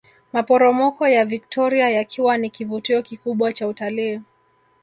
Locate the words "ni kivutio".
2.37-3.01